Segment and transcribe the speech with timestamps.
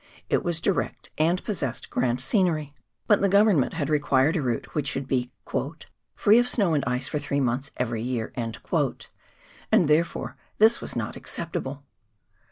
[0.31, 2.73] It was direct, and possessed grand scenery;
[3.05, 5.31] but the Government had required a route which should be
[6.15, 8.57] "free of snow and ice for three months every year," and
[9.71, 11.83] therefore this was not acceptable.